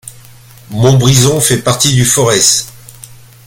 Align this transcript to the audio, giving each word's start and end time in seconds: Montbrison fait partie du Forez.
Montbrison 0.71 1.39
fait 1.39 1.61
partie 1.61 1.93
du 1.93 2.05
Forez. 2.05 2.65